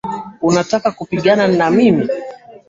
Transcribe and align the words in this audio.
Unataka 0.41 0.91
kupigana 0.91 1.47
na 1.47 1.71
mimi? 1.71 2.07